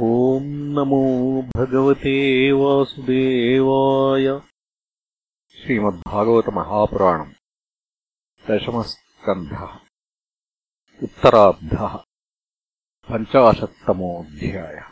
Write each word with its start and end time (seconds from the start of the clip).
ॐ 0.00 0.40
नमो 0.42 1.42
भगवते 1.42 2.52
वासुदेवाय। 2.52 4.40
श्रीमद्भागवतमहापुराणम् 5.50 7.32
दशमस्कन्धः। 8.50 9.80
उत्तरार्धः 11.02 11.96
पञ्चाशत्तमोऽध्यायः। 13.10 14.88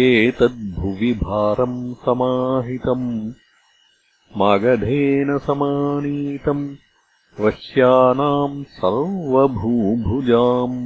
एतद्भुवि 0.06 1.12
भारम् 1.22 1.78
समाहितम् 2.05 3.09
मागधेन 4.41 5.31
समानीतम् 5.47 6.65
वश्यानाम् 7.44 8.65
सर्वभूभुजाम् 8.81 10.78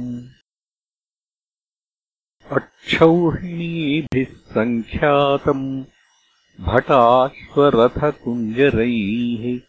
अक्षौहिणीभिः 2.59 4.31
सङ्ख्यातम् 4.55 5.67
भटाश्वरथकुञ्जरैः 6.61 9.59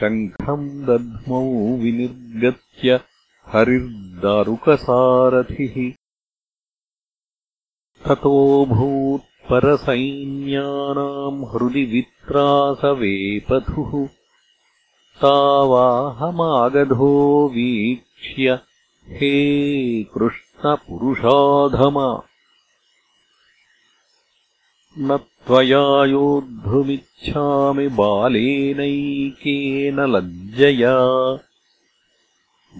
शङ्खम् 0.00 0.70
दध्मौ 0.70 1.76
विनिर्गत्य 1.76 3.00
हरिर्दारुकसारथिः 3.46 5.97
ततोऽभूत् 8.06 9.50
परसैन्यानाम् 9.50 11.44
हृदि 11.44 11.84
वित्रासवेपथुः। 11.84 14.08
तावाहमागधो 15.22 17.48
वीक्ष्य 17.48 18.58
हे 19.08 20.02
कृष्णपुरुषाधम! 20.02 22.22
न 24.98 25.16
त्वया 25.16 26.04
योद्धुमिच्छामि 26.04 27.88
बालेनैकेन 27.88 30.00
लज्जया। 30.00 30.98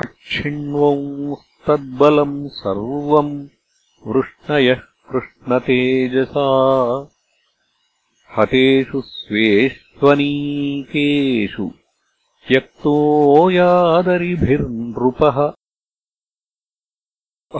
अक्षिण्वंस्तद्बलम् 0.02 2.48
सर्वम् 2.48 3.48
वृष्णयः 4.06 4.80
कृष्णतेजसा। 5.12 6.46
हतेषु 8.38 9.00
स्वेष्वनीकेषु 9.00 11.70
त्यक्तो 12.48 13.50
यादरिभिर्नृपः। 13.50 15.52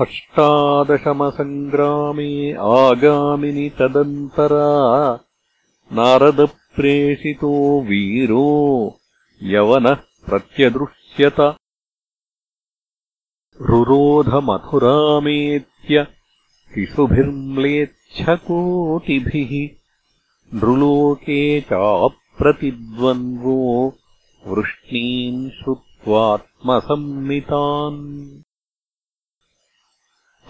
अष्टादशमसङ्ग्रामे 0.01 2.53
आगामिनि 2.53 3.71
तदन्तरा। 3.71 5.21
नारदप्रेषितो 5.93 7.81
वीरो 7.81 9.01
यवनः 9.43 9.95
प्रत्यदृश्यत। 9.95 11.57
रुरोधमथुरामेत्य 13.61 16.07
शिशुभिर्म्लेच्छकोटिभिः 16.75 19.53
नृलोके 20.55 21.41
चाप्रतिद्वन्द्वो 21.61 23.59
वृष्णीन् 24.47 25.51
श्रुत्वात्मसम्मितान् 25.51 28.01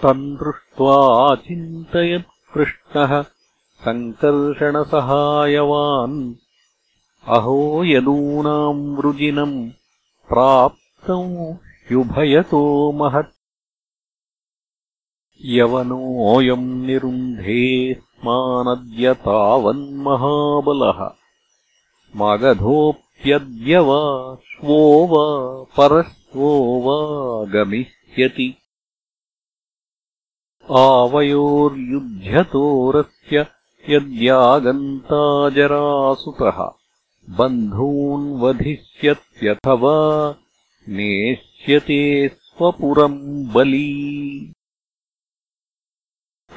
तम् 0.02 0.36
दृष्ट्वा 0.42 0.98
चिन्तयत्कृष्णः 1.46 3.12
सङ्कर्षणसहायवान्। 3.84 6.18
अहो 7.36 7.58
यदूनाम् 7.84 8.82
वृजिनम् 8.96 9.56
प्राप्तम् 10.32 11.36
ह्युभयतो 11.88 12.62
महत् 13.02 13.34
यवनोऽयम् 15.44 16.86
निरुन्धे 16.86 17.94
स्मानद्य 17.94 19.14
तावन्महाबलः 19.14 21.10
मगधोऽप्यद्य 22.16 23.78
वा 23.78 24.34
श्वो 24.34 25.06
वा 25.06 25.64
परश्वो 25.64 26.80
वा 26.80 27.44
गमिष्यति। 27.44 28.54
आवयोर्युध्यतोरस्य 30.70 33.46
यद्यागन्ताजरासुतः। 33.88 36.70
बन्धून् 37.36 38.40
वधिष्यत्यथवा 38.40 40.34
नेष्यते 40.88 42.28
स्वपुरम् 42.28 43.52
बली 43.52 44.52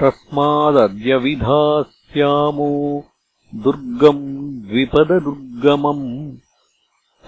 तस्मादद्य 0.00 1.16
विधास्यामो 1.16 3.04
दुर्गम् 3.54 4.62
द्विपददुर्गमम् 4.62 6.36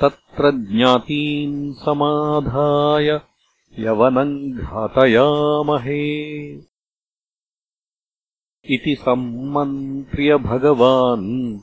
तत्र 0.01 0.51
ज्ञातीन् 0.51 1.75
समाधाय 1.75 3.21
यवनम् 3.79 4.53
घातयामहे। 4.53 6.05
इति 8.75 8.97
सम्मन्त्र्य 9.01 10.37
भगवान् 10.37 11.59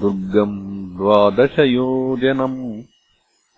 दुर्गम् 0.00 0.96
द्वादशयोजनम् 0.96 2.82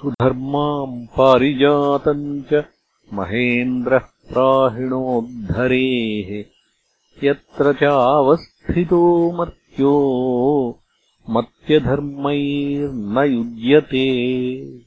सुधर्माम् 0.00 1.06
पारिजातम् 1.06 2.42
च 2.52 2.64
महेन्द्रः 3.12 3.98
प्राहिणोद्धरेः। 3.98 6.44
यत्र 7.28 7.72
चावस्थितो 7.72 9.32
मर्त्यो 9.32 9.94
मत्यधर्मैर्न 11.30 13.32
युज्यते 13.32 14.83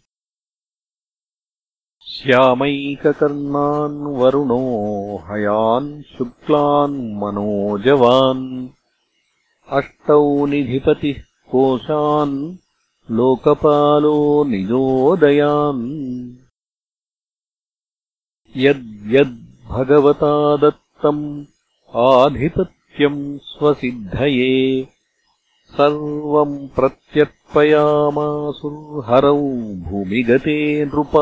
श्यामैककर्णान् 2.17 3.97
वरुणो 4.19 4.59
हयान् 5.29 5.89
शुक्लान् 6.11 6.95
मनोजवान् 7.21 8.45
अष्टौ 9.77 10.23
निधिपतिः 10.51 11.17
कोशान् 11.51 12.35
लोकपालो 13.17 14.15
निजोदयान् 14.51 15.83
यद्यद्भगवता 18.65 20.33
दत्तम् 20.63 21.25
आधिपत्यम् 22.09 23.21
स्वसिद्धये 23.53 24.53
सर्वम् 25.77 26.55
प्रत्यर्पयामासुर्हरौ 26.75 29.41
भूमिगते 29.89 30.57
नृप 30.85 31.15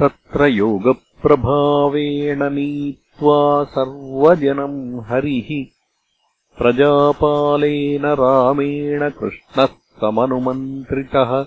तत्र 0.00 0.46
योगप्रभावेण 0.46 2.42
नीत्वा 2.42 3.64
सर्वजनम् 3.64 5.00
हरिः। 5.00 5.66
प्रजापालेन 6.58 8.06
रामेण 8.06 9.10
कृष्णः 9.10 9.68
समनुमन्त्रितः 10.00 11.46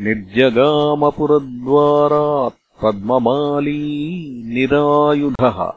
निर्जगामपुरद्वारात् 0.00 2.82
पद्ममाली 2.82 4.42
निरायुधः। 4.46 5.72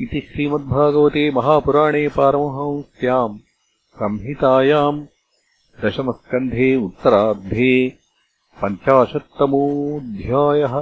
इति 0.00 0.28
श्रीमद्भागवते 0.32 1.30
महापुराणे 1.30 2.08
पारमहंस्याम् 2.08 3.38
संहितायाम् 3.96 5.06
दशमस्कन्धे 5.84 6.76
उत्तरार्धे 6.76 8.05
पञ्चाशत्तमोऽध्यायः 8.62 10.74